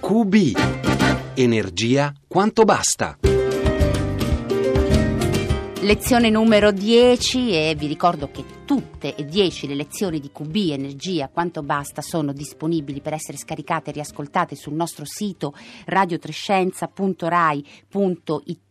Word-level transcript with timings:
QB. 0.00 0.56
Energia 1.34 2.12
quanto 2.26 2.64
basta. 2.64 3.18
Lezione 5.80 6.30
numero 6.30 6.72
10 6.72 7.50
e 7.52 7.74
vi 7.78 7.86
ricordo 7.86 8.30
che 8.30 8.57
tutte 8.68 9.14
e 9.14 9.24
10 9.24 9.66
le 9.66 9.74
lezioni 9.74 10.20
di 10.20 10.30
QB 10.30 10.54
Energia 10.72 11.30
quanto 11.30 11.62
basta 11.62 12.02
sono 12.02 12.34
disponibili 12.34 13.00
per 13.00 13.14
essere 13.14 13.38
scaricate 13.38 13.88
e 13.88 13.94
riascoltate 13.94 14.56
sul 14.56 14.74
nostro 14.74 15.06
sito 15.06 15.54
radiotrescienza.rai.it. 15.86 18.66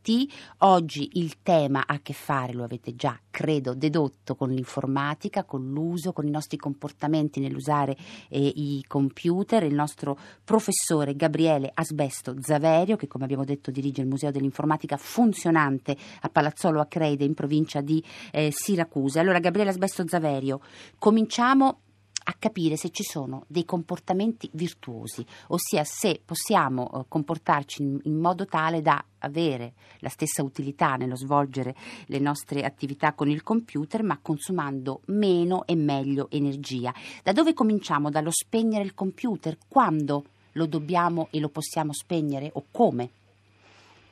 Oggi 0.59 1.09
il 1.13 1.41
tema 1.41 1.83
ha 1.85 1.95
a 1.95 1.99
che 2.01 2.13
fare, 2.13 2.53
lo 2.53 2.63
avete 2.63 2.95
già 2.95 3.19
credo 3.29 3.73
dedotto, 3.73 4.35
con 4.35 4.51
l'informatica, 4.51 5.43
con 5.43 5.69
l'uso, 5.69 6.13
con 6.13 6.25
i 6.25 6.31
nostri 6.31 6.57
comportamenti 6.57 7.39
nell'usare 7.39 7.97
eh, 8.29 8.39
i 8.39 8.83
computer. 8.87 9.63
Il 9.63 9.73
nostro 9.73 10.17
professore 10.43 11.15
Gabriele 11.15 11.71
Asbesto 11.73 12.35
Zaverio, 12.39 12.95
che 12.95 13.07
come 13.07 13.25
abbiamo 13.25 13.43
detto 13.43 13.69
dirige 13.69 14.01
il 14.01 14.07
Museo 14.07 14.31
dell'Informatica 14.31 14.95
funzionante 14.95 15.97
a 16.21 16.29
Palazzolo 16.29 16.79
Acreide 16.79 17.25
in 17.25 17.33
provincia 17.33 17.81
di 17.81 18.01
eh, 18.31 18.49
Siracusa. 18.51 19.19
Allora 19.19 19.39
Gabriele 19.39 19.71
Asbesto 19.71 19.86
Ernesto 19.87 20.07
Zaverio, 20.07 20.59
cominciamo 20.99 21.79
a 22.25 22.35
capire 22.37 22.75
se 22.75 22.89
ci 22.89 23.03
sono 23.03 23.45
dei 23.47 23.63
comportamenti 23.63 24.49
virtuosi, 24.51 25.25
ossia 25.47 25.85
se 25.85 26.21
possiamo 26.25 26.91
eh, 26.91 27.05
comportarci 27.07 27.81
in, 28.03 28.19
modo 28.19 28.45
tale 28.45 28.81
da 28.81 29.01
avere 29.19 29.75
la 29.99 30.09
stessa 30.09 30.43
utilità 30.43 30.97
nello 30.97 31.15
svolgere 31.15 31.73
le 32.07 32.19
nostre 32.19 32.65
attività 32.65 33.13
con 33.13 33.29
il 33.29 33.43
computer, 33.43 34.03
ma 34.03 34.19
consumando 34.21 35.03
meno 35.05 35.65
e 35.65 35.75
meglio 35.75 36.29
energia. 36.29 36.93
Da 37.23 37.31
dove 37.31 37.53
cominciamo? 37.53 38.09
Dallo 38.09 38.31
spegnere 38.31 38.83
il 38.83 38.93
computer? 38.93 39.57
Quando 39.65 40.25
lo 40.51 40.65
dobbiamo 40.65 41.29
e 41.31 41.39
lo 41.39 41.47
possiamo 41.47 41.93
spegnere 41.93 42.49
o 42.53 42.65
come? 42.71 43.11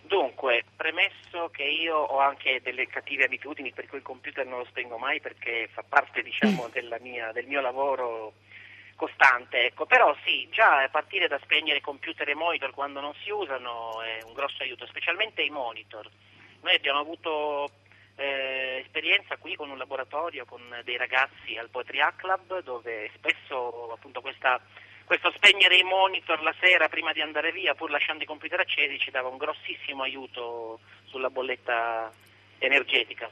Dunque, 0.07 0.63
premesso 0.75 1.49
che 1.49 1.63
io 1.63 1.97
ho 1.97 2.19
anche 2.19 2.61
delle 2.61 2.85
cattive 2.87 3.25
abitudini 3.25 3.71
per 3.71 3.87
cui 3.87 3.97
il 3.97 4.03
computer 4.03 4.45
non 4.45 4.59
lo 4.59 4.65
spengo 4.65 4.97
mai 4.97 5.19
perché 5.19 5.67
fa 5.71 5.83
parte 5.87 6.21
diciamo, 6.21 6.69
mia, 6.99 7.31
del 7.31 7.47
mio 7.47 7.59
lavoro 7.59 8.33
costante, 8.95 9.65
ecco. 9.65 9.85
però 9.85 10.15
sì, 10.23 10.47
già 10.51 10.83
a 10.83 10.89
partire 10.89 11.27
da 11.27 11.39
spegnere 11.39 11.81
computer 11.81 12.29
e 12.29 12.35
monitor 12.35 12.71
quando 12.71 12.99
non 13.01 13.13
si 13.23 13.31
usano 13.31 14.01
è 14.03 14.19
un 14.23 14.33
grosso 14.33 14.61
aiuto, 14.61 14.85
specialmente 14.85 15.41
i 15.41 15.49
monitor. 15.49 16.07
Noi 16.61 16.75
abbiamo 16.75 16.99
avuto 16.99 17.71
eh, 18.15 18.83
esperienza 18.85 19.37
qui 19.37 19.55
con 19.55 19.71
un 19.71 19.77
laboratorio 19.77 20.45
con 20.45 20.61
dei 20.83 20.97
ragazzi 20.97 21.57
al 21.57 21.69
Poetry 21.69 21.99
Club 22.15 22.61
dove 22.61 23.09
spesso 23.15 23.91
appunto 23.91 24.21
questa 24.21 24.61
questo 25.05 25.31
spegnere 25.31 25.77
i 25.77 25.83
monitor 25.83 26.41
la 26.41 26.53
sera 26.59 26.89
prima 26.89 27.13
di 27.13 27.21
andare 27.21 27.51
via, 27.51 27.75
pur 27.75 27.91
lasciando 27.91 28.23
i 28.23 28.27
computer 28.27 28.59
accesi, 28.59 28.99
ci 28.99 29.11
dava 29.11 29.29
un 29.29 29.37
grossissimo 29.37 30.03
aiuto 30.03 30.79
sulla 31.05 31.29
bolletta 31.29 32.11
energetica. 32.57 33.29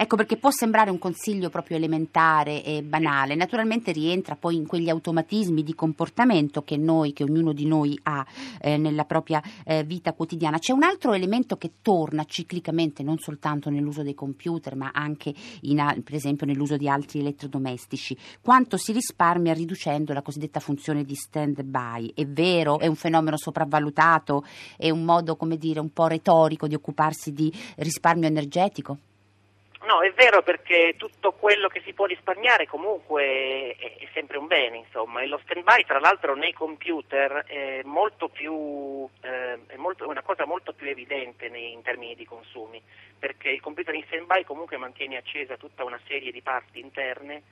Ecco 0.00 0.14
perché 0.14 0.36
può 0.36 0.50
sembrare 0.52 0.90
un 0.90 0.98
consiglio 1.00 1.50
proprio 1.50 1.76
elementare 1.76 2.62
e 2.62 2.84
banale, 2.84 3.34
naturalmente 3.34 3.90
rientra 3.90 4.36
poi 4.36 4.54
in 4.54 4.64
quegli 4.64 4.88
automatismi 4.88 5.64
di 5.64 5.74
comportamento 5.74 6.62
che 6.62 6.76
noi, 6.76 7.12
che 7.12 7.24
ognuno 7.24 7.52
di 7.52 7.66
noi 7.66 7.98
ha 8.04 8.24
eh, 8.60 8.76
nella 8.76 9.04
propria 9.04 9.42
eh, 9.64 9.82
vita 9.82 10.12
quotidiana. 10.12 10.60
C'è 10.60 10.70
un 10.70 10.84
altro 10.84 11.14
elemento 11.14 11.56
che 11.56 11.72
torna 11.82 12.22
ciclicamente 12.22 13.02
non 13.02 13.18
soltanto 13.18 13.70
nell'uso 13.70 14.04
dei 14.04 14.14
computer 14.14 14.76
ma 14.76 14.92
anche 14.94 15.34
in, 15.62 16.00
per 16.04 16.14
esempio 16.14 16.46
nell'uso 16.46 16.76
di 16.76 16.88
altri 16.88 17.18
elettrodomestici, 17.18 18.16
quanto 18.40 18.76
si 18.76 18.92
risparmia 18.92 19.52
riducendo 19.52 20.12
la 20.12 20.22
cosiddetta 20.22 20.60
funzione 20.60 21.02
di 21.02 21.16
stand 21.16 21.60
by. 21.64 22.12
È 22.14 22.24
vero, 22.24 22.78
è 22.78 22.86
un 22.86 22.94
fenomeno 22.94 23.36
sopravvalutato, 23.36 24.44
è 24.76 24.90
un 24.90 25.02
modo 25.02 25.34
come 25.34 25.56
dire 25.56 25.80
un 25.80 25.90
po' 25.90 26.06
retorico 26.06 26.68
di 26.68 26.76
occuparsi 26.76 27.32
di 27.32 27.52
risparmio 27.78 28.28
energetico? 28.28 28.98
No, 29.88 30.02
è 30.02 30.12
vero 30.12 30.42
perché 30.42 30.96
tutto 30.98 31.32
quello 31.32 31.68
che 31.68 31.80
si 31.82 31.94
può 31.94 32.04
risparmiare 32.04 32.66
comunque 32.66 33.74
è, 33.74 34.06
sempre 34.12 34.36
un 34.36 34.46
bene, 34.46 34.76
insomma, 34.76 35.22
e 35.22 35.26
lo 35.26 35.40
stand-by 35.44 35.86
tra 35.86 35.98
l'altro 35.98 36.34
nei 36.34 36.52
computer 36.52 37.46
è, 37.46 37.80
più, 38.30 39.08
eh, 39.22 39.58
è 39.66 39.76
molto, 39.76 40.06
una 40.06 40.20
cosa 40.20 40.44
molto 40.44 40.74
più 40.74 40.88
evidente 40.88 41.48
nei, 41.48 41.72
in 41.72 41.80
termini 41.80 42.14
di 42.14 42.26
consumi, 42.26 42.82
perché 43.18 43.48
il 43.48 43.62
computer 43.62 43.94
in 43.94 44.04
stand-by 44.04 44.44
comunque 44.44 44.76
mantiene 44.76 45.16
accesa 45.16 45.56
tutta 45.56 45.84
una 45.84 45.98
serie 46.06 46.32
di 46.32 46.42
parti 46.42 46.80
interne 46.80 47.42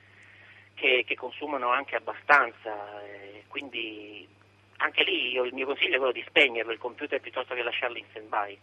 che, 0.75 1.05
che 1.07 1.15
consumano 1.15 1.69
anche 1.69 1.95
abbastanza, 1.95 3.01
eh, 3.01 3.45
quindi 3.47 4.29
anche 4.77 5.03
lì 5.03 5.31
io, 5.31 5.43
il 5.43 5.53
mio 5.53 5.65
consiglio 5.65 5.95
è 5.95 5.97
quello 5.97 6.11
di 6.11 6.23
spegnerlo 6.27 6.71
il 6.71 6.79
computer 6.79 7.19
piuttosto 7.19 7.53
che 7.53 7.63
lasciarlo 7.63 7.97
in 7.97 8.05
stand-by. 8.09 8.59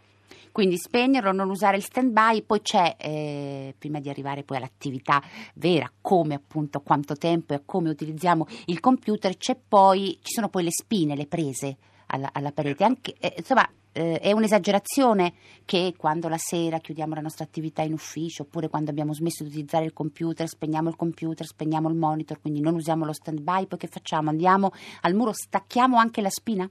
Quindi 0.51 0.77
spegnerlo, 0.77 1.33
non 1.33 1.51
usare 1.51 1.77
il 1.77 1.83
stand-by, 1.83 2.43
poi 2.43 2.61
c'è, 2.61 2.97
eh, 2.99 3.75
prima 3.79 4.01
di 4.01 4.09
arrivare 4.09 4.45
poi 4.45 4.59
all'attività 4.59 5.21
vera, 5.55 5.91
come 6.01 6.35
appunto, 6.35 6.81
quanto 6.81 7.17
tempo 7.17 7.55
e 7.55 7.63
come 7.65 7.91
utilizziamo 7.91 8.47
il 8.67 8.81
computer, 8.81 9.35
poi, 9.69 10.19
ci 10.23 10.33
sono 10.33 10.49
poi 10.49 10.65
le 10.65 10.73
spine, 10.73 11.17
le 11.17 11.27
prese 11.27 11.77
alla, 12.15 12.31
alla 12.33 12.53
parete. 12.53 12.85
Anche, 12.85 13.15
eh, 13.19 13.35
insomma, 13.37 13.69
eh, 13.93 14.19
è 14.19 14.33
un'esagerazione 14.33 15.35
che 15.65 15.95
quando 15.97 16.29
la 16.29 16.39
sera 16.39 16.79
chiudiamo 16.79 17.15
la 17.15 17.21
nostra 17.21 17.45
attività 17.45 17.83
in 17.83 17.93
ufficio 17.93 18.43
oppure 18.43 18.69
quando 18.69 18.91
abbiamo 18.91 19.13
smesso 19.13 19.43
di 19.43 19.51
utilizzare 19.51 19.85
il 19.85 19.93
computer, 19.93 20.47
spegniamo 20.47 20.89
il 20.89 20.97
computer, 20.97 21.47
spegniamo 21.47 21.89
il 21.89 21.95
monitor, 21.95 22.41
quindi 22.41 22.61
non 22.61 22.75
usiamo 22.75 23.05
lo 23.05 23.13
stand-by, 23.13 23.67
poi 23.67 23.79
che 23.79 23.89
facciamo? 23.89 24.31
Andiamo 24.31 24.73
al 25.03 25.15
muro, 25.15 25.33
stacchiamo 25.33 25.97
anche 25.99 26.21
la 26.21 26.31
spina? 26.31 26.69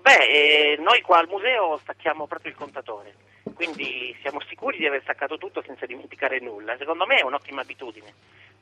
Beh, 0.00 0.26
eh, 0.26 0.76
noi 0.80 1.00
qua 1.00 1.18
al 1.18 1.28
museo 1.28 1.78
stacchiamo 1.78 2.26
proprio 2.26 2.50
il 2.50 2.58
contatore, 2.58 3.14
quindi 3.54 4.14
siamo 4.20 4.38
sicuri 4.46 4.76
di 4.76 4.86
aver 4.86 5.00
staccato 5.02 5.38
tutto 5.38 5.62
senza 5.64 5.86
dimenticare 5.86 6.40
nulla. 6.40 6.76
Secondo 6.76 7.06
me 7.06 7.16
è 7.16 7.24
un'ottima 7.24 7.62
abitudine, 7.62 8.12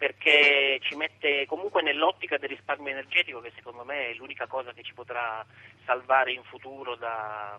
perché 0.02 0.80
ci 0.82 0.96
mette 0.96 1.46
comunque 1.46 1.80
nell'ottica 1.80 2.36
del 2.36 2.48
risparmio 2.48 2.90
energetico, 2.90 3.40
che 3.40 3.52
secondo 3.54 3.84
me 3.84 4.08
è 4.08 4.14
l'unica 4.14 4.48
cosa 4.48 4.72
che 4.72 4.82
ci 4.82 4.94
potrà 4.94 5.46
salvare 5.84 6.32
in 6.32 6.42
futuro 6.42 6.96
da, 6.96 7.56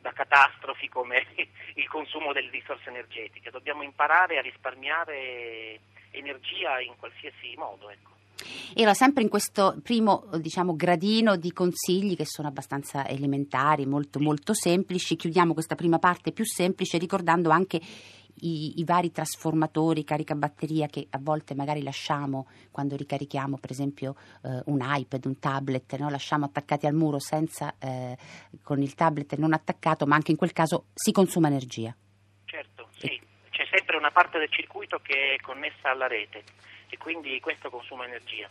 da 0.00 0.10
catastrofi 0.10 0.88
come 0.88 1.26
il 1.76 1.86
consumo 1.88 2.32
delle 2.32 2.48
risorse 2.48 2.88
energetiche. 2.88 3.50
Dobbiamo 3.50 3.82
imparare 3.82 4.38
a 4.38 4.40
risparmiare 4.40 5.80
energia 6.12 6.80
in 6.80 6.96
qualsiasi 6.96 7.54
modo. 7.58 7.90
Ecco. 7.90 8.12
Era 8.74 8.94
sempre 8.94 9.22
in 9.22 9.28
questo 9.28 9.78
primo 9.82 10.24
diciamo, 10.38 10.74
gradino 10.74 11.36
di 11.36 11.52
consigli 11.52 12.16
che 12.16 12.24
sono 12.24 12.48
abbastanza 12.48 13.06
elementari, 13.06 13.84
molto, 13.84 14.18
molto 14.18 14.54
semplici. 14.54 15.16
Chiudiamo 15.16 15.52
questa 15.52 15.74
prima 15.74 15.98
parte 15.98 16.32
più 16.32 16.46
semplice 16.46 16.96
ricordando 16.96 17.50
anche 17.50 17.80
i, 18.40 18.80
i, 18.80 18.84
vari 18.84 19.12
trasformatori 19.12 20.04
caricabatteria 20.04 20.86
che 20.86 21.06
a 21.10 21.18
volte 21.20 21.54
magari 21.54 21.82
lasciamo 21.82 22.48
quando 22.70 22.96
ricarichiamo 22.96 23.58
per 23.58 23.70
esempio 23.70 24.16
eh, 24.42 24.62
un 24.66 24.80
iPad, 24.82 25.24
un 25.26 25.38
tablet, 25.38 25.96
no? 25.96 26.08
lasciamo 26.10 26.44
attaccati 26.44 26.86
al 26.86 26.94
muro 26.94 27.18
senza, 27.18 27.74
eh, 27.78 28.16
con 28.62 28.80
il 28.80 28.94
tablet 28.94 29.34
non 29.36 29.52
attaccato, 29.52 30.06
ma 30.06 30.14
anche 30.14 30.30
in 30.30 30.36
quel 30.36 30.52
caso 30.52 30.86
si 30.94 31.12
consuma 31.12 31.48
energia. 31.48 31.94
Certo, 32.44 32.88
sì, 32.98 33.20
c'è 33.50 33.66
sempre 33.70 33.96
una 33.96 34.10
parte 34.10 34.38
del 34.38 34.50
circuito 34.50 34.98
che 35.02 35.34
è 35.34 35.40
connessa 35.40 35.90
alla 35.90 36.06
rete 36.06 36.42
e 36.88 36.98
quindi 36.98 37.38
questo 37.40 37.70
consuma 37.70 38.04
energia. 38.04 38.48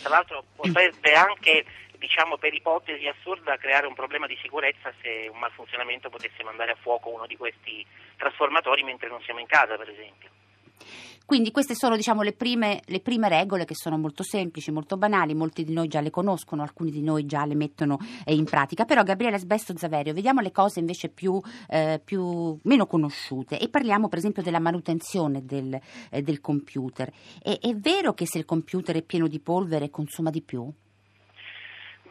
Tra 0.00 0.10
l'altro 0.10 0.44
potrebbe 0.54 1.12
anche, 1.14 1.64
diciamo 1.98 2.36
per 2.36 2.54
ipotesi 2.54 3.06
assurda, 3.06 3.56
creare 3.56 3.86
un 3.86 3.94
problema 3.94 4.26
di 4.26 4.38
sicurezza 4.40 4.92
se 5.02 5.28
un 5.30 5.38
malfunzionamento 5.38 6.10
potesse 6.10 6.42
mandare 6.44 6.72
a 6.72 6.76
fuoco 6.80 7.10
uno 7.10 7.26
di 7.26 7.36
questi 7.36 7.84
trasformatori 8.16 8.82
mentre 8.82 9.08
non 9.08 9.22
siamo 9.22 9.40
in 9.40 9.46
casa, 9.46 9.76
per 9.76 9.88
esempio. 9.88 10.30
Quindi 11.26 11.50
queste 11.50 11.74
sono 11.74 11.96
diciamo, 11.96 12.22
le, 12.22 12.32
prime, 12.32 12.82
le, 12.84 13.00
prime, 13.00 13.28
regole 13.28 13.64
che 13.64 13.74
sono 13.74 13.98
molto 13.98 14.22
semplici, 14.22 14.70
molto 14.70 14.96
banali, 14.96 15.34
molti 15.34 15.64
di 15.64 15.72
noi 15.72 15.88
già 15.88 16.00
le 16.00 16.10
conoscono, 16.10 16.62
alcuni 16.62 16.92
di 16.92 17.02
noi 17.02 17.26
già 17.26 17.44
le 17.44 17.56
mettono 17.56 17.98
eh, 18.24 18.32
in 18.32 18.44
pratica, 18.44 18.84
però 18.84 19.02
Gabriele 19.02 19.36
Sbesto 19.36 19.76
Zaverio, 19.76 20.14
vediamo 20.14 20.40
le 20.40 20.52
cose 20.52 20.78
invece 20.78 21.08
più, 21.08 21.40
eh, 21.68 22.00
più, 22.02 22.56
meno 22.62 22.86
conosciute 22.86 23.58
e 23.58 23.68
parliamo 23.68 24.08
per 24.08 24.18
esempio 24.18 24.40
della 24.40 24.60
manutenzione 24.60 25.44
del, 25.44 25.76
eh, 26.10 26.22
del 26.22 26.40
computer. 26.40 27.12
E, 27.42 27.58
è 27.60 27.74
vero 27.74 28.14
che 28.14 28.24
se 28.24 28.38
il 28.38 28.44
computer 28.44 28.94
è 28.94 29.02
pieno 29.02 29.26
di 29.26 29.40
polvere 29.40 29.90
consuma 29.90 30.30
di 30.30 30.42
più? 30.42 30.72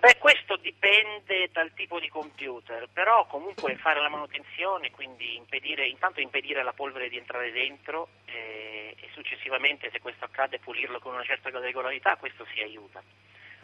Beh, 0.05 0.17
dipende 0.65 1.49
dal 1.51 1.71
tipo 1.75 1.99
di 1.99 2.09
computer, 2.09 2.89
però 2.91 3.27
comunque 3.27 3.75
fare 3.75 4.01
la 4.01 4.09
manutenzione, 4.09 4.89
quindi 4.89 5.35
impedire, 5.35 5.85
intanto 5.85 6.21
impedire 6.21 6.61
alla 6.61 6.73
polvere 6.73 7.07
di 7.07 7.17
entrare 7.17 7.51
dentro 7.51 8.07
eh, 8.25 8.95
e 8.99 9.09
successivamente, 9.13 9.91
se 9.91 9.99
questo 9.99 10.25
accade, 10.25 10.57
pulirlo 10.57 10.97
con 10.97 11.13
una 11.13 11.23
certa 11.23 11.51
regolarità, 11.59 12.15
questo 12.15 12.47
si 12.51 12.61
aiuta. 12.61 12.99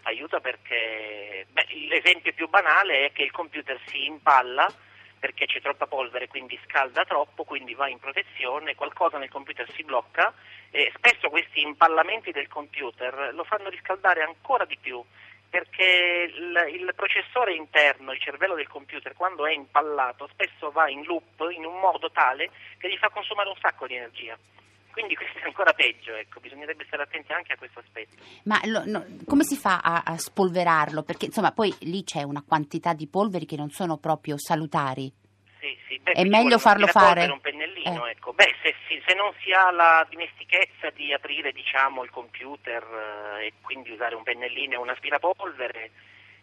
Aiuta 0.03 0.41
perché 0.41 1.47
beh, 1.49 1.65
l'esempio 1.89 2.33
più 2.33 2.47
banale 2.47 3.07
è 3.07 3.11
che 3.11 3.23
il 3.23 3.31
computer 3.31 3.79
si 3.87 4.05
impalla 4.05 4.71
perché 5.17 5.47
c'è 5.47 5.59
troppa 5.59 5.87
polvere, 5.87 6.27
quindi 6.27 6.59
scalda 6.67 7.03
troppo, 7.05 7.45
quindi 7.45 7.73
va 7.73 7.87
in 7.87 7.99
protezione, 7.99 8.75
qualcosa 8.75 9.17
nel 9.17 9.29
computer 9.29 9.67
si 9.71 9.83
blocca 9.83 10.31
eh, 10.71 10.91
spesso 10.95 11.29
questi 11.29 11.61
impallamenti 11.61 12.31
del 12.31 12.47
computer 12.47 13.31
lo 13.33 13.43
fanno 13.43 13.69
riscaldare 13.69 14.23
ancora 14.23 14.65
di 14.65 14.77
più 14.79 15.03
perché 15.51 16.31
il, 16.33 16.79
il, 16.79 16.93
processore 16.95 17.53
interno, 17.53 18.13
il 18.13 18.21
cervello 18.21 18.55
del 18.55 18.69
computer, 18.69 19.13
quando 19.13 19.45
è 19.45 19.51
impallato, 19.51 20.29
spesso 20.31 20.71
va 20.71 20.89
in 20.89 21.03
loop 21.03 21.45
in 21.51 21.65
un 21.65 21.77
modo 21.77 22.09
tale 22.09 22.49
che 22.77 22.89
gli 22.89 22.97
fa 22.97 23.09
consumare 23.09 23.49
un 23.49 23.57
sacco 23.59 23.85
di 23.85 23.95
energia. 23.95 24.37
Quindi 24.91 25.13
questo 25.15 25.39
è 25.39 25.43
ancora 25.43 25.73
peggio, 25.73 26.15
ecco. 26.15 26.39
bisognerebbe 26.39 26.85
stare 26.85 27.03
attenti 27.03 27.33
anche 27.33 27.51
a 27.51 27.57
questo 27.57 27.79
aspetto. 27.79 28.15
Ma 28.43 28.61
lo, 28.63 28.83
no, 28.85 29.05
come 29.25 29.43
si 29.43 29.57
fa 29.57 29.79
a, 29.79 30.03
a, 30.05 30.17
spolverarlo? 30.17 31.03
Perché 31.03 31.25
insomma 31.25 31.51
poi 31.51 31.73
lì 31.81 32.03
c'è 32.05 32.23
una 32.23 32.43
quantità 32.47 32.93
di 32.93 33.07
polveri 33.07 33.45
che 33.45 33.57
non 33.57 33.71
sono 33.71 33.97
proprio 33.97 34.37
salutari. 34.37 35.11
Sì, 35.59 35.77
sì. 35.87 35.99
Beh, 35.99 36.13
è 36.13 36.23
meglio 36.23 36.57
farlo 36.59 36.87
fare. 36.87 37.25
un 37.25 37.41
pennellino, 37.41 37.70
eh. 37.83 38.11
ecco. 38.11 38.33
Beh, 38.33 38.55
se, 38.61 38.75
se, 39.05 39.13
non 39.13 39.33
si 39.41 39.51
ha 39.51 39.71
la 39.71 40.05
dimestichezza 40.09 40.89
di 40.91 41.13
aprire 41.13 41.51
diciamo, 41.51 42.03
il 42.03 42.09
computer 42.09 43.37
eh, 43.39 43.47
e 43.47 43.53
quindi 43.61 43.91
usare 43.91 44.15
un 44.15 44.23
pennellino 44.23 44.73
e 44.73 44.77
un 44.77 44.89
aspirapolvere, 44.89 45.91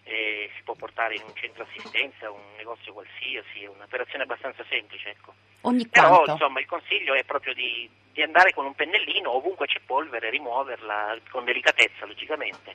eh, 0.05 0.50
si 0.56 0.62
può 0.62 0.75
portare 0.75 1.17
in 1.17 1.23
un 1.26 1.35
centro 1.35 1.64
assistenza, 1.64 2.31
un 2.31 2.40
negozio 2.56 2.93
qualsiasi, 2.93 3.62
è 3.62 3.69
un'operazione 3.69 4.25
abbastanza 4.25 4.64
semplice. 4.69 5.11
Ecco. 5.11 5.35
Ogni 5.62 5.87
Però 5.87 6.25
insomma 6.26 6.61
il 6.61 6.67
consiglio 6.67 7.14
è 7.14 7.25
proprio 7.25 7.52
di, 7.52 7.88
di, 8.12 8.23
andare 8.23 8.52
con 8.55 8.64
un 8.64 8.75
pennellino 8.75 9.35
ovunque 9.35 9.67
c'è 9.67 9.81
polvere, 9.85 10.31
rimuoverla 10.31 11.19
con 11.31 11.44
delicatezza 11.44 12.06
logicamente. 12.06 12.75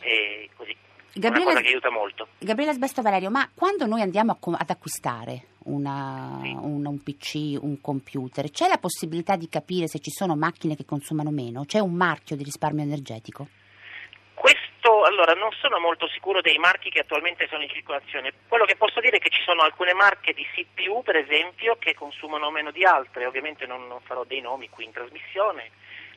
E 0.00 0.50
così. 0.56 0.76
Gabriele, 1.14 1.50
una 1.50 1.52
cosa 1.52 1.60
che 1.62 1.68
aiuta 1.68 1.90
molto. 1.90 2.28
Gabriele 2.38 2.72
Sbesto 2.72 3.02
Valerio, 3.02 3.30
ma 3.30 3.48
quando 3.54 3.86
noi 3.86 4.00
andiamo 4.00 4.32
a, 4.32 4.56
ad 4.58 4.70
acquistare 4.70 5.46
una, 5.64 6.38
Sì. 6.42 6.50
un, 6.50 6.84
un 6.86 7.02
PC, 7.02 7.58
un 7.62 7.80
computer, 7.80 8.50
c'è 8.50 8.68
la 8.68 8.78
possibilità 8.78 9.36
di 9.36 9.48
capire 9.48 9.86
se 9.88 9.98
ci 10.00 10.10
sono 10.10 10.34
macchine 10.36 10.74
che 10.76 10.84
consumano 10.84 11.30
meno? 11.30 11.64
C'è 11.64 11.78
un 11.78 11.92
marchio 11.94 12.36
di 12.36 12.42
risparmio 12.44 12.82
energetico? 12.82 13.46
Questo, 14.34 15.04
allora, 15.04 15.34
non 15.34 15.50
sono 15.60 15.78
molto 15.78 16.08
sicuro 16.08 16.40
dei 16.40 16.58
marchi 16.58 16.90
che 16.90 17.00
attualmente 17.00 17.46
sono 17.48 17.62
in 17.62 17.68
circolazione. 17.68 18.32
Quello 18.48 18.64
che 18.64 18.74
posso 18.74 18.98
dire 19.00 19.18
è 19.18 19.20
che 19.20 19.30
ci 19.30 19.42
sono 19.44 19.62
alcune 19.62 19.92
marche 19.94 20.32
di 20.32 20.44
CPU, 20.44 21.02
per 21.04 21.14
esempio, 21.16 21.76
che 21.78 21.94
consumano 21.94 22.50
meno 22.50 22.72
di 22.72 22.84
altre. 22.84 23.26
Ovviamente 23.26 23.66
non, 23.66 23.86
non 23.86 24.00
farò 24.00 24.24
dei 24.24 24.40
nomi 24.40 24.68
qui 24.68 24.84
in 24.84 24.90
trasmissione. 24.92 25.70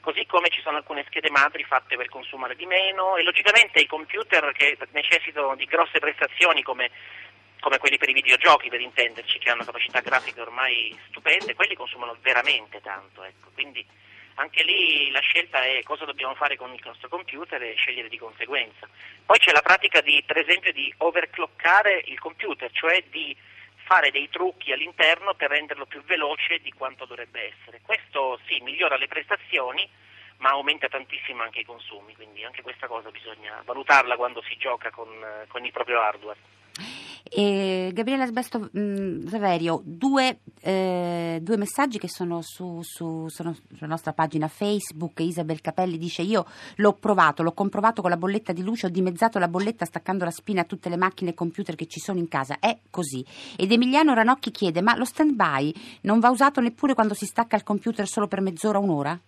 Così 0.05 0.27
come 0.27 0.49
ci 0.49 0.61
sono 0.61 0.77
alcune 0.77 1.03
schede 1.07 1.31
madri 1.31 1.63
fatte 1.63 1.97
per 1.97 2.09
consumare 2.09 2.55
di 2.55 2.67
meno 2.67 3.17
e 3.17 3.23
logicamente 3.23 3.79
i 3.79 3.87
computer 3.87 4.51
che 4.51 4.77
necessitano 4.91 5.55
di 5.55 5.65
grosse 5.65 5.97
prestazioni 5.97 6.61
come, 6.61 6.91
come 7.59 7.79
quelli 7.79 7.97
per 7.97 8.09
i 8.09 8.13
videogiochi, 8.13 8.69
per 8.69 8.81
intenderci, 8.81 9.39
che 9.39 9.49
hanno 9.49 9.63
capacità 9.63 10.01
grafiche 10.01 10.41
ormai 10.41 10.95
stupende, 11.07 11.55
quelli 11.55 11.73
consumano 11.73 12.15
veramente 12.21 12.81
tanto. 12.81 13.23
Ecco. 13.23 13.49
Quindi 13.55 13.83
anche 14.35 14.63
lì 14.63 15.09
la 15.09 15.21
scelta 15.21 15.63
è 15.63 15.81
cosa 15.81 16.05
dobbiamo 16.05 16.35
fare 16.35 16.55
con 16.55 16.71
il 16.71 16.81
nostro 16.85 17.09
computer 17.09 17.59
e 17.63 17.73
scegliere 17.73 18.07
di 18.07 18.19
conseguenza. 18.19 18.87
Poi 19.25 19.39
c'è 19.39 19.51
la 19.53 19.63
pratica 19.63 20.01
di, 20.01 20.21
per 20.23 20.37
esempio, 20.37 20.71
di 20.71 20.93
overclockare 20.97 22.03
il 22.05 22.19
computer, 22.19 22.69
cioè 22.71 23.03
di 23.09 23.35
fare 23.85 24.11
dei 24.11 24.29
trucchi 24.29 24.71
all'interno 24.71 25.33
per 25.35 25.51
renderlo 25.51 25.85
più 25.85 26.03
veloce 26.03 26.59
di 26.59 26.71
quanto 26.73 27.05
dovrebbe 27.05 27.53
essere. 27.53 27.81
Questo 27.81 28.39
sì, 28.47 28.59
migliora 28.61 28.97
le 28.97 29.07
prestazioni, 29.07 29.87
ma 30.37 30.49
aumenta 30.49 30.87
tantissimo 30.87 31.43
anche 31.43 31.59
i 31.59 31.65
consumi, 31.65 32.15
quindi 32.15 32.43
anche 32.43 32.61
questa 32.61 32.87
cosa 32.87 33.09
bisogna 33.11 33.61
valutarla 33.63 34.15
quando 34.15 34.41
si 34.41 34.57
gioca 34.57 34.89
con, 34.89 35.07
eh, 35.09 35.47
con 35.47 35.63
il 35.63 35.71
proprio 35.71 36.01
hardware. 36.01 36.39
E 37.27 37.89
Gabriele 37.91 38.27
Sbesto 38.27 38.69
mh, 38.71 39.27
Saverio, 39.27 39.81
due, 39.83 40.41
eh, 40.61 41.39
due 41.41 41.57
messaggi 41.57 41.97
che 41.97 42.07
sono, 42.07 42.41
su, 42.43 42.81
su- 42.83 43.27
sono 43.29 43.55
sulla 43.75 43.89
nostra 43.89 44.13
pagina 44.13 44.47
Facebook. 44.47 45.19
Isabel 45.21 45.59
Capelli 45.59 45.97
dice: 45.97 46.21
Io 46.21 46.45
l'ho 46.75 46.93
provato, 46.93 47.41
l'ho 47.41 47.53
comprovato 47.53 48.01
con 48.01 48.11
la 48.11 48.17
bolletta 48.17 48.53
di 48.53 48.61
luce, 48.61 48.85
ho 48.85 48.89
dimezzato 48.89 49.39
la 49.39 49.47
bolletta 49.47 49.85
staccando 49.85 50.23
la 50.23 50.31
spina 50.31 50.61
a 50.61 50.65
tutte 50.65 50.87
le 50.87 50.97
macchine 50.97 51.31
e 51.31 51.33
computer 51.33 51.75
che 51.75 51.87
ci 51.87 51.99
sono 51.99 52.19
in 52.19 52.27
casa. 52.27 52.57
È 52.59 52.77
così. 52.91 53.25
Ed 53.55 53.71
Emiliano 53.71 54.13
Ranocchi 54.13 54.51
chiede: 54.51 54.81
Ma 54.81 54.95
lo 54.95 55.05
stand 55.05 55.33
by 55.33 55.73
non 56.01 56.19
va 56.19 56.29
usato 56.29 56.61
neppure 56.61 56.93
quando 56.93 57.15
si 57.15 57.25
stacca 57.25 57.55
il 57.55 57.63
computer 57.63 58.07
solo 58.07 58.27
per 58.27 58.41
mezz'ora 58.41 58.77
un'ora? 58.77 59.19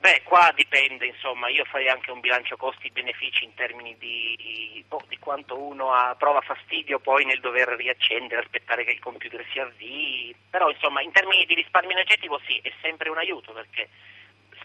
Beh, 0.00 0.22
qua 0.22 0.52
dipende, 0.54 1.06
insomma, 1.06 1.48
io 1.48 1.64
farei 1.64 1.88
anche 1.88 2.12
un 2.12 2.20
bilancio 2.20 2.56
costi-benefici 2.56 3.44
in 3.44 3.54
termini 3.54 3.96
di, 3.98 4.84
boh, 4.86 5.02
di 5.08 5.18
quanto 5.18 5.58
uno 5.60 5.92
ha- 5.92 6.14
prova 6.16 6.40
fastidio 6.40 7.00
poi 7.00 7.24
nel 7.24 7.40
dover 7.40 7.68
riaccendere, 7.70 8.40
aspettare 8.42 8.84
che 8.84 8.92
il 8.92 9.00
computer 9.00 9.44
si 9.50 9.58
avvii, 9.58 10.34
però 10.50 10.70
insomma 10.70 11.02
in 11.02 11.10
termini 11.10 11.44
di 11.46 11.54
risparmio 11.54 11.90
energetico 11.90 12.40
sì, 12.46 12.58
è 12.62 12.72
sempre 12.80 13.08
un 13.10 13.18
aiuto 13.18 13.52
perché 13.52 13.88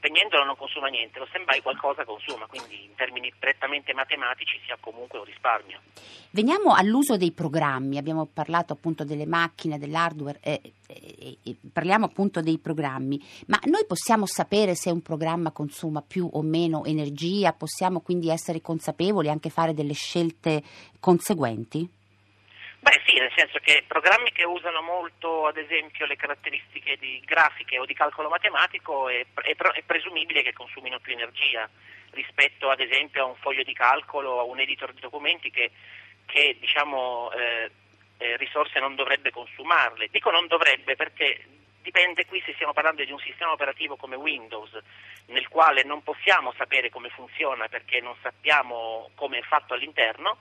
spegnendolo 0.03 0.43
non 0.43 0.57
consuma 0.57 0.89
niente, 0.89 1.17
lo 1.17 1.25
stand-by 1.27 1.61
qualcosa 1.61 2.03
consuma, 2.03 2.45
quindi 2.47 2.83
in 2.83 2.93
termini 2.95 3.31
prettamente 3.39 3.93
matematici 3.93 4.59
si 4.65 4.71
ha 4.71 4.77
comunque 4.77 5.19
un 5.19 5.23
risparmio. 5.23 5.79
Veniamo 6.31 6.73
all'uso 6.73 7.15
dei 7.15 7.31
programmi, 7.31 7.97
abbiamo 7.97 8.25
parlato 8.25 8.73
appunto 8.73 9.05
delle 9.05 9.25
macchine, 9.25 9.79
dell'hardware, 9.79 10.39
eh, 10.41 10.61
eh, 10.87 11.37
eh, 11.41 11.55
parliamo 11.71 12.05
appunto 12.05 12.41
dei 12.41 12.57
programmi, 12.57 13.17
ma 13.47 13.57
noi 13.65 13.85
possiamo 13.85 14.25
sapere 14.25 14.75
se 14.75 14.91
un 14.91 15.01
programma 15.01 15.51
consuma 15.51 16.01
più 16.05 16.27
o 16.29 16.41
meno 16.41 16.83
energia, 16.83 17.53
possiamo 17.53 18.01
quindi 18.01 18.29
essere 18.29 18.59
consapevoli 18.59 19.27
e 19.27 19.31
anche 19.31 19.49
fare 19.49 19.73
delle 19.73 19.93
scelte 19.93 20.61
conseguenti? 20.99 22.01
Beh 22.83 23.01
sì, 23.05 23.17
nel 23.17 23.31
senso 23.33 23.59
che 23.59 23.85
programmi 23.87 24.33
che 24.33 24.43
usano 24.43 24.81
molto 24.81 25.47
ad 25.47 25.55
esempio 25.55 26.05
le 26.05 26.17
caratteristiche 26.17 26.97
di 26.97 27.21
grafiche 27.23 27.79
o 27.79 27.85
di 27.85 27.93
calcolo 27.93 28.27
matematico 28.27 29.07
è, 29.07 29.25
è 29.41 29.55
è 29.55 29.81
presumibile 29.83 30.43
che 30.43 30.51
consumino 30.51 30.99
più 30.99 31.13
energia 31.13 31.69
rispetto 32.11 32.69
ad 32.69 32.81
esempio 32.81 33.23
a 33.23 33.27
un 33.27 33.37
foglio 33.37 33.63
di 33.63 33.71
calcolo 33.71 34.31
o 34.31 34.39
a 34.41 34.43
un 34.43 34.59
editor 34.59 34.91
di 34.91 34.99
documenti 34.99 35.49
che, 35.49 35.71
che, 36.25 36.57
diciamo 36.59 37.31
eh, 37.31 37.71
eh, 38.17 38.35
risorse 38.35 38.81
non 38.81 38.95
dovrebbe 38.95 39.31
consumarle. 39.31 40.09
Dico 40.11 40.29
non 40.29 40.47
dovrebbe 40.47 40.97
perché 40.97 41.41
dipende 41.81 42.25
qui 42.25 42.43
se 42.45 42.51
stiamo 42.53 42.73
parlando 42.73 43.05
di 43.05 43.13
un 43.13 43.19
sistema 43.19 43.53
operativo 43.53 43.95
come 43.95 44.17
Windows 44.17 44.77
nel 45.27 45.47
quale 45.47 45.83
non 45.83 46.03
possiamo 46.03 46.53
sapere 46.57 46.89
come 46.89 47.07
funziona 47.07 47.69
perché 47.69 48.01
non 48.01 48.15
sappiamo 48.21 49.09
come 49.15 49.37
è 49.37 49.41
fatto 49.41 49.73
all'interno 49.73 50.39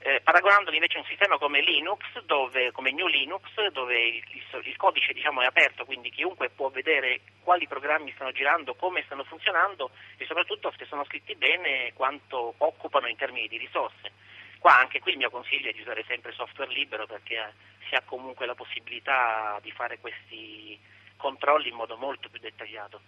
eh, 0.00 0.20
paragonandolo 0.22 0.74
invece 0.76 0.96
a 0.98 1.00
un 1.00 1.06
sistema 1.06 1.38
come 1.38 1.60
Linux, 1.60 2.02
dove, 2.24 2.70
come 2.72 2.92
New 2.92 3.06
Linux, 3.06 3.42
dove 3.70 4.00
il, 4.00 4.24
il- 4.30 4.60
il 4.64 4.76
codice 4.76 5.12
diciamo, 5.12 5.42
è 5.42 5.46
aperto, 5.46 5.84
quindi 5.84 6.10
chiunque 6.10 6.50
può 6.50 6.68
vedere 6.70 7.20
quali 7.42 7.66
programmi 7.66 8.12
stanno 8.12 8.32
girando, 8.32 8.74
come 8.74 9.02
stanno 9.04 9.24
funzionando 9.24 9.90
e 10.16 10.24
soprattutto 10.26 10.72
se 10.76 10.84
sono 10.86 11.04
scritti 11.04 11.34
bene 11.34 11.92
quanto 11.94 12.54
occupano 12.58 13.08
in 13.08 13.16
termini 13.16 13.48
di 13.48 13.58
risorse. 13.58 14.12
Qua 14.58 14.76
anche 14.78 15.00
qui 15.00 15.12
il 15.12 15.18
mio 15.18 15.30
consiglio 15.30 15.68
è 15.68 15.72
di 15.72 15.80
usare 15.80 16.04
sempre 16.06 16.32
software 16.32 16.72
libero 16.72 17.06
perché 17.06 17.34
eh, 17.36 17.52
si 17.88 17.94
ha 17.94 18.02
comunque 18.02 18.46
la 18.46 18.54
possibilità 18.54 19.58
di 19.62 19.70
fare 19.70 19.98
questi 19.98 20.78
controlli 21.16 21.68
in 21.68 21.74
modo 21.76 21.96
molto 21.96 22.28
più 22.28 22.40
dettagliato. 22.40 23.00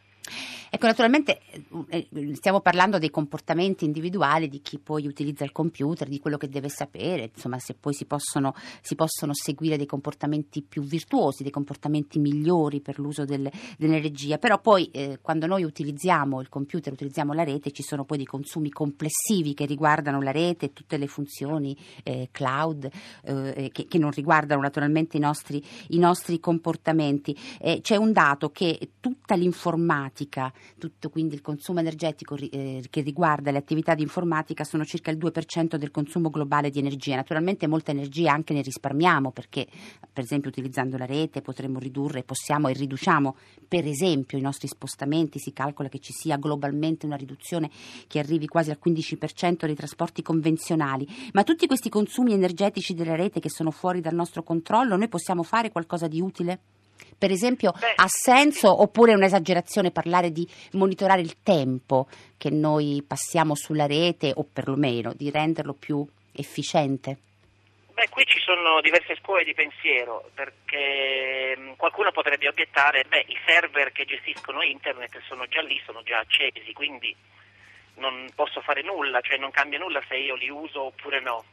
Ecco, 0.72 0.86
naturalmente 0.86 1.40
eh, 1.88 2.06
eh, 2.12 2.34
stiamo 2.36 2.60
parlando 2.60 2.98
dei 2.98 3.10
comportamenti 3.10 3.84
individuali 3.84 4.48
di 4.48 4.60
chi 4.60 4.78
poi 4.78 5.08
utilizza 5.08 5.42
il 5.42 5.50
computer, 5.50 6.08
di 6.08 6.20
quello 6.20 6.36
che 6.36 6.48
deve 6.48 6.68
sapere, 6.68 7.30
insomma 7.34 7.58
se 7.58 7.74
poi 7.74 7.92
si 7.92 8.04
possono, 8.04 8.54
si 8.80 8.94
possono 8.94 9.34
seguire 9.34 9.76
dei 9.76 9.86
comportamenti 9.86 10.62
più 10.62 10.82
virtuosi, 10.82 11.42
dei 11.42 11.50
comportamenti 11.50 12.20
migliori 12.20 12.80
per 12.80 13.00
l'uso 13.00 13.24
del- 13.24 13.50
dell'energia, 13.76 14.38
però 14.38 14.60
poi 14.60 14.88
eh, 14.92 15.18
quando 15.20 15.46
noi 15.46 15.64
utilizziamo 15.64 16.40
il 16.40 16.48
computer, 16.48 16.92
utilizziamo 16.92 17.32
la 17.32 17.42
rete, 17.42 17.72
ci 17.72 17.82
sono 17.82 18.04
poi 18.04 18.18
dei 18.18 18.26
consumi 18.26 18.70
complessivi 18.70 19.54
che 19.54 19.66
riguardano 19.66 20.22
la 20.22 20.30
rete 20.30 20.72
tutte 20.72 20.98
le 20.98 21.08
funzioni 21.08 21.76
eh, 22.04 22.28
cloud 22.30 22.88
eh, 23.24 23.70
che, 23.72 23.86
che 23.86 23.98
non 23.98 24.12
riguardano 24.12 24.60
naturalmente 24.60 25.16
i 25.16 25.20
nostri, 25.20 25.60
i 25.88 25.98
nostri 25.98 26.38
comportamenti. 26.38 27.36
Eh, 27.58 27.80
c'è 27.82 27.96
un 27.96 28.12
dato 28.12 28.50
che 28.50 28.92
tutta 29.00 29.34
l'informatica, 29.34 30.52
tutto 30.78 31.10
quindi 31.10 31.34
il 31.34 31.40
consumo 31.40 31.80
energetico 31.80 32.36
eh, 32.36 32.84
che 32.88 33.00
riguarda 33.00 33.50
le 33.50 33.58
attività 33.58 33.94
di 33.94 34.02
informatica 34.02 34.64
sono 34.64 34.84
circa 34.84 35.10
il 35.10 35.18
2% 35.18 35.76
del 35.76 35.90
consumo 35.90 36.30
globale 36.30 36.70
di 36.70 36.78
energia. 36.78 37.16
Naturalmente 37.16 37.66
molta 37.66 37.90
energia 37.90 38.32
anche 38.32 38.54
ne 38.54 38.62
risparmiamo 38.62 39.30
perché 39.30 39.66
per 40.12 40.24
esempio 40.24 40.50
utilizzando 40.50 40.96
la 40.96 41.06
rete 41.06 41.42
potremmo 41.42 41.78
ridurre, 41.78 42.22
possiamo 42.22 42.68
e 42.68 42.72
riduciamo 42.72 43.36
per 43.68 43.86
esempio 43.86 44.38
i 44.38 44.42
nostri 44.42 44.68
spostamenti, 44.68 45.38
si 45.38 45.52
calcola 45.52 45.88
che 45.88 45.98
ci 45.98 46.12
sia 46.12 46.36
globalmente 46.36 47.06
una 47.06 47.16
riduzione 47.16 47.70
che 48.06 48.18
arrivi 48.18 48.46
quasi 48.46 48.70
al 48.70 48.78
15% 48.84 49.66
dei 49.66 49.74
trasporti 49.74 50.22
convenzionali, 50.22 51.06
ma 51.32 51.44
tutti 51.44 51.66
questi 51.66 51.88
consumi 51.88 52.32
energetici 52.32 52.94
della 52.94 53.14
rete 53.14 53.40
che 53.40 53.50
sono 53.50 53.70
fuori 53.70 54.00
dal 54.00 54.14
nostro 54.14 54.42
controllo, 54.42 54.96
noi 54.96 55.08
possiamo 55.08 55.42
fare 55.42 55.70
qualcosa 55.70 56.08
di 56.08 56.20
utile? 56.20 56.60
Per 57.18 57.30
esempio, 57.30 57.72
Beh, 57.72 57.92
ha 57.96 58.06
senso 58.08 58.82
oppure 58.82 59.12
è 59.12 59.14
un'esagerazione 59.14 59.90
parlare 59.90 60.30
di 60.30 60.48
monitorare 60.72 61.20
il 61.20 61.42
tempo 61.42 62.08
che 62.38 62.50
noi 62.50 63.04
passiamo 63.06 63.54
sulla 63.54 63.86
rete 63.86 64.32
o 64.34 64.46
perlomeno 64.50 65.12
di 65.14 65.30
renderlo 65.30 65.74
più 65.74 66.06
efficiente? 66.32 67.18
Beh, 67.92 68.08
qui 68.08 68.24
ci 68.24 68.38
sono 68.40 68.80
diverse 68.80 69.14
scuole 69.16 69.44
di 69.44 69.52
pensiero, 69.52 70.30
perché 70.32 71.54
mh, 71.54 71.76
qualcuno 71.76 72.12
potrebbe 72.12 72.48
obiettare, 72.48 73.04
beh, 73.06 73.26
i 73.28 73.36
server 73.44 73.92
che 73.92 74.06
gestiscono 74.06 74.62
internet 74.62 75.20
sono 75.28 75.46
già 75.46 75.60
lì, 75.60 75.78
sono 75.84 76.02
già 76.02 76.18
accesi, 76.20 76.72
quindi 76.72 77.14
non 77.96 78.30
posso 78.34 78.62
fare 78.62 78.82
nulla, 78.82 79.20
cioè 79.20 79.36
non 79.36 79.50
cambia 79.50 79.78
nulla 79.78 80.02
se 80.08 80.16
io 80.16 80.34
li 80.34 80.48
uso 80.48 80.84
oppure 80.84 81.20
no. 81.20 81.44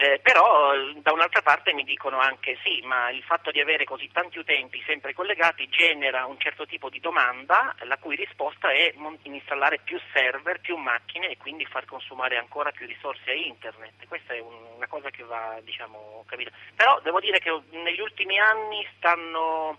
Eh, 0.00 0.20
però 0.22 0.74
da 1.02 1.12
un'altra 1.12 1.42
parte 1.42 1.74
mi 1.74 1.82
dicono 1.82 2.20
anche 2.20 2.56
sì, 2.62 2.80
ma 2.84 3.10
il 3.10 3.24
fatto 3.24 3.50
di 3.50 3.60
avere 3.60 3.84
così 3.84 4.08
tanti 4.12 4.38
utenti 4.38 4.80
sempre 4.86 5.12
collegati 5.12 5.68
genera 5.68 6.24
un 6.24 6.38
certo 6.38 6.66
tipo 6.66 6.88
di 6.88 7.00
domanda, 7.00 7.74
la 7.80 7.98
cui 7.98 8.14
risposta 8.14 8.70
è 8.70 8.94
installare 9.24 9.80
più 9.82 9.98
server, 10.12 10.60
più 10.60 10.76
macchine 10.76 11.30
e 11.30 11.36
quindi 11.36 11.66
far 11.66 11.84
consumare 11.84 12.36
ancora 12.36 12.70
più 12.70 12.86
risorse 12.86 13.32
a 13.32 13.34
internet. 13.34 14.06
Questa 14.06 14.34
è 14.34 14.38
un, 14.38 14.54
una 14.76 14.86
cosa 14.86 15.10
che 15.10 15.24
va, 15.24 15.58
diciamo, 15.64 16.24
capita. 16.28 16.52
Però 16.76 17.00
devo 17.00 17.18
dire 17.18 17.40
che 17.40 17.50
negli 17.70 18.00
ultimi 18.00 18.38
anni 18.38 18.86
stanno 18.98 19.78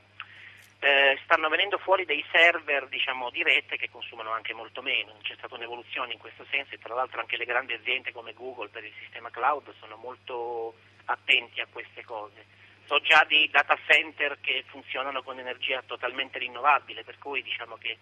eh, 0.80 1.20
stanno 1.24 1.50
venendo 1.50 1.78
fuori 1.78 2.06
dei 2.06 2.24
server 2.32 2.88
diciamo, 2.88 3.30
di 3.30 3.44
rete 3.44 3.78
che 3.78 3.90
consumano 3.90 4.32
anche 4.32 4.54
molto 4.54 4.82
meno, 4.82 5.18
c'è 5.22 5.36
stata 5.38 5.56
un'evoluzione 5.56 6.14
in 6.14 6.20
questo 6.20 6.46
senso 6.50 6.74
e 6.74 6.80
tra 6.80 6.94
l'altro 6.94 7.20
anche 7.20 7.38
le 7.38 7.46
grandi 7.46 7.74
aziende 7.74 8.14
come 8.14 8.34
Google 8.34 8.70
per 8.70 8.86
il 8.86 8.94
sistema 9.02 9.30
cloud 9.30 9.74
sono 9.80 9.98
molto 9.98 10.76
attenti 11.06 11.60
a 11.60 11.68
queste 11.72 12.04
cose. 12.04 12.46
So 12.86 13.00
già 13.02 13.24
di 13.28 13.48
data 13.52 13.78
center 13.88 14.40
che 14.40 14.64
funzionano 14.68 15.22
con 15.22 15.38
energia 15.38 15.84
totalmente 15.86 16.40
rinnovabile, 16.40 17.04
per 17.04 17.18
cui 17.20 17.44
diciamo 17.44 17.76
che 17.76 17.98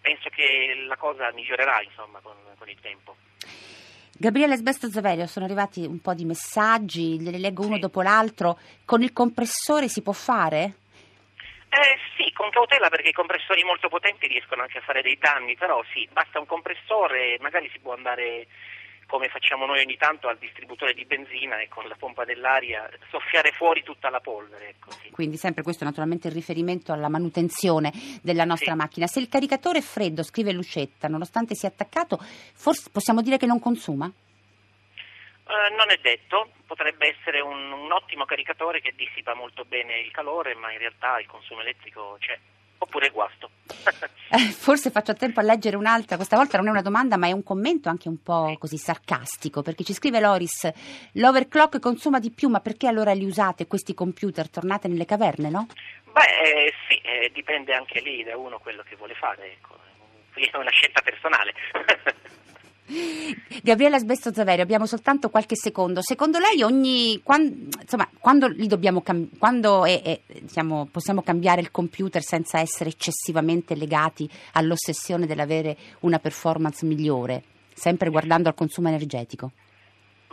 penso 0.00 0.30
che 0.30 0.84
la 0.86 0.96
cosa 0.96 1.30
migliorerà 1.32 1.82
insomma, 1.82 2.20
con, 2.20 2.36
con 2.56 2.68
il 2.68 2.78
tempo. 2.80 3.16
Gabriele 4.14 4.56
Sbesto 4.56 4.88
Zaverio, 4.88 5.26
sono 5.26 5.44
arrivati 5.44 5.84
un 5.84 6.00
po' 6.00 6.14
di 6.14 6.24
messaggi, 6.24 7.18
li 7.18 7.38
leggo 7.40 7.64
uno 7.64 7.74
sì. 7.74 7.80
dopo 7.80 8.02
l'altro. 8.02 8.58
Con 8.84 9.02
il 9.02 9.12
compressore 9.12 9.88
si 9.88 10.00
può 10.00 10.12
fare? 10.12 10.76
Eh, 11.72 11.96
sì, 12.18 12.30
con 12.32 12.50
cautela 12.50 12.90
perché 12.90 13.08
i 13.08 13.12
compressori 13.12 13.64
molto 13.64 13.88
potenti 13.88 14.26
riescono 14.26 14.60
anche 14.60 14.76
a 14.76 14.82
fare 14.82 15.00
dei 15.00 15.16
danni, 15.18 15.56
però 15.56 15.82
sì, 15.90 16.06
basta 16.12 16.38
un 16.38 16.44
compressore, 16.44 17.38
magari 17.40 17.70
si 17.72 17.78
può 17.78 17.94
andare 17.94 18.46
come 19.06 19.28
facciamo 19.28 19.64
noi 19.64 19.80
ogni 19.80 19.96
tanto 19.96 20.28
al 20.28 20.36
distributore 20.36 20.92
di 20.92 21.06
benzina 21.06 21.60
e 21.60 21.68
con 21.68 21.86
la 21.88 21.96
pompa 21.98 22.24
dell'aria 22.24 22.88
soffiare 23.10 23.52
fuori 23.52 23.82
tutta 23.82 24.10
la 24.10 24.20
polvere. 24.20 24.68
Ecco, 24.68 24.90
sì. 24.90 25.10
Quindi 25.10 25.38
sempre 25.38 25.62
questo 25.62 25.84
naturalmente 25.84 26.28
in 26.28 26.34
riferimento 26.34 26.92
alla 26.92 27.08
manutenzione 27.08 27.90
della 28.22 28.44
nostra 28.44 28.72
sì. 28.72 28.76
macchina. 28.76 29.06
Se 29.06 29.20
il 29.20 29.28
caricatore 29.28 29.78
è 29.78 29.82
freddo, 29.82 30.22
scrive 30.22 30.52
Lucetta, 30.52 31.08
nonostante 31.08 31.54
sia 31.54 31.68
attaccato, 31.68 32.18
forse 32.18 32.90
possiamo 32.90 33.22
dire 33.22 33.38
che 33.38 33.46
non 33.46 33.60
consuma? 33.60 34.12
Eh, 35.52 35.74
non 35.74 35.90
è 35.90 35.98
detto, 36.00 36.52
potrebbe 36.66 37.14
essere 37.14 37.40
un, 37.40 37.72
un, 37.72 37.92
ottimo 37.92 38.24
caricatore 38.24 38.80
che 38.80 38.94
dissipa 38.96 39.34
molto 39.34 39.64
bene 39.66 40.00
il 40.00 40.10
calore, 40.10 40.54
ma 40.54 40.72
in 40.72 40.78
realtà 40.78 41.20
il 41.20 41.26
consumo 41.26 41.60
elettrico 41.60 42.16
c'è. 42.18 42.38
Oppure 42.78 43.10
guasto. 43.10 43.50
eh, 44.32 44.50
forse 44.50 44.90
faccio 44.90 45.10
a 45.10 45.14
tempo 45.14 45.40
a 45.40 45.42
leggere 45.42 45.76
un'altra, 45.76 46.16
questa 46.16 46.36
volta 46.36 46.56
non 46.56 46.68
è 46.68 46.70
una 46.70 46.82
domanda 46.82 47.16
ma 47.16 47.26
è 47.28 47.32
un 47.32 47.44
commento 47.44 47.88
anche 47.90 48.08
un 48.08 48.22
po' 48.22 48.56
così 48.58 48.78
sarcastico, 48.78 49.60
perché 49.62 49.84
ci 49.84 49.92
scrive 49.92 50.20
Loris, 50.20 50.70
l'overclock 51.12 51.78
consuma 51.78 52.18
di 52.18 52.32
più, 52.32 52.48
ma 52.48 52.60
perché 52.60 52.86
allora 52.86 53.12
li 53.12 53.26
usate 53.26 53.66
questi 53.66 53.92
computer? 53.92 54.48
Tornate 54.48 54.88
nelle 54.88 55.04
caverne, 55.04 55.50
no? 55.50 55.66
Beh, 56.12 56.40
eh, 56.42 56.74
sì, 56.88 56.96
eh, 57.04 57.30
dipende 57.32 57.74
anche 57.74 58.00
lì 58.00 58.24
da 58.24 58.36
uno 58.38 58.58
quello 58.58 58.82
che 58.82 58.96
vuole 58.96 59.14
fare, 59.14 59.52
ecco. 59.52 59.78
è 60.34 60.56
una 60.56 60.70
scelta 60.70 61.02
personale. 61.02 61.52
Gabriella 63.62 63.98
Sbesto 63.98 64.32
Zaverio, 64.32 64.62
abbiamo 64.62 64.86
soltanto 64.86 65.30
qualche 65.30 65.56
secondo. 65.56 66.02
Secondo 66.02 66.38
lei 66.38 66.62
ogni, 66.62 67.20
quando, 67.22 67.54
insomma, 67.80 68.08
quando, 68.18 68.52
cam- 69.02 69.28
quando 69.38 69.84
è, 69.84 70.02
è, 70.02 70.20
diciamo, 70.40 70.88
possiamo 70.90 71.22
cambiare 71.22 71.60
il 71.60 71.70
computer 71.70 72.22
senza 72.22 72.58
essere 72.58 72.90
eccessivamente 72.90 73.74
legati 73.74 74.28
all'ossessione 74.52 75.26
dell'avere 75.26 75.76
una 76.00 76.18
performance 76.18 76.84
migliore, 76.84 77.42
sempre 77.72 78.10
guardando 78.10 78.48
al 78.48 78.54
consumo 78.54 78.88
energetico? 78.88 79.52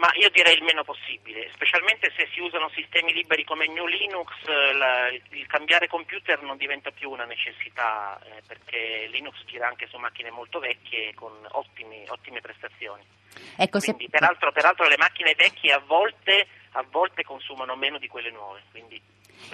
Ma 0.10 0.16
io 0.20 0.30
direi 0.32 0.56
il 0.56 0.64
meno 0.64 0.84
possibile, 0.84 1.52
specialmente 1.54 2.12
se 2.18 2.28
si 2.34 2.40
usano 2.40 2.68
sistemi 2.70 3.14
liberi 3.14 3.44
come 3.44 3.68
New 3.68 3.86
Linux, 3.86 4.32
la, 4.74 5.08
il 5.10 5.46
cambiare 5.46 5.88
computer 5.88 6.42
non 6.42 6.58
diventa 6.58 6.90
più 6.90 7.12
una 7.12 7.26
necessità 7.26 8.20
eh, 8.24 8.42
perché 8.48 9.08
Linux 9.12 9.44
gira 9.46 9.68
anche 9.68 9.86
su 9.86 9.98
macchine 9.98 10.32
molto 10.32 10.58
vecchie 10.58 11.14
con 11.14 11.32
ottimi, 11.52 12.04
ottime 12.08 12.42
prestazioni. 12.42 13.06
Ecco, 13.56 13.78
quindi, 13.78 14.06
se... 14.06 14.10
peraltro, 14.10 14.52
peraltro, 14.52 14.88
le 14.88 14.98
macchine 14.98 15.36
vecchie 15.36 15.74
a 15.74 15.80
volte, 15.86 16.48
a 16.72 16.84
volte 16.90 17.24
consumano 17.24 17.76
meno 17.76 18.00
di 18.00 18.08
quelle 18.08 18.32
nuove. 18.32 18.64
Quindi 18.72 19.00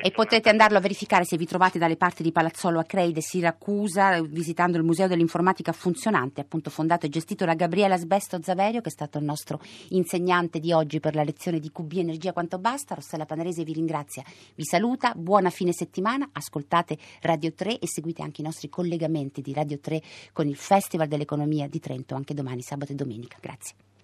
e 0.01 0.11
potete 0.11 0.49
andarlo 0.49 0.77
a 0.77 0.81
verificare 0.81 1.25
se 1.25 1.37
vi 1.37 1.45
trovate 1.45 1.79
dalle 1.79 1.97
parti 1.97 2.23
di 2.23 2.31
Palazzolo 2.31 2.79
a 2.79 2.83
Creide, 2.83 3.21
Siracusa, 3.21 4.21
visitando 4.21 4.77
il 4.77 4.83
Museo 4.83 5.07
dell'Informatica 5.07 5.71
Funzionante, 5.71 6.41
appunto 6.41 6.69
fondato 6.69 7.05
e 7.05 7.09
gestito 7.09 7.45
da 7.45 7.53
Gabriela 7.53 7.97
Sbesto 7.97 8.39
Zaverio, 8.41 8.81
che 8.81 8.89
è 8.89 8.91
stato 8.91 9.17
il 9.17 9.23
nostro 9.23 9.59
insegnante 9.89 10.59
di 10.59 10.71
oggi 10.71 10.99
per 10.99 11.15
la 11.15 11.23
lezione 11.23 11.59
di 11.59 11.71
QB 11.71 11.91
Energia 11.93 12.33
Quanto 12.33 12.57
Basta. 12.57 12.95
Rossella 12.95 13.25
Panarese 13.25 13.63
vi 13.63 13.73
ringrazia, 13.73 14.23
vi 14.55 14.65
saluta, 14.65 15.13
buona 15.15 15.49
fine 15.49 15.73
settimana, 15.73 16.29
ascoltate 16.31 16.97
Radio 17.21 17.53
3 17.53 17.79
e 17.79 17.87
seguite 17.87 18.21
anche 18.21 18.41
i 18.41 18.43
nostri 18.43 18.69
collegamenti 18.69 19.41
di 19.41 19.53
Radio 19.53 19.79
3 19.79 20.01
con 20.33 20.47
il 20.47 20.55
Festival 20.55 21.07
dell'Economia 21.07 21.67
di 21.67 21.79
Trento 21.79 22.15
anche 22.15 22.33
domani, 22.33 22.61
sabato 22.61 22.91
e 22.91 22.95
domenica. 22.95 23.37
Grazie. 23.39 23.94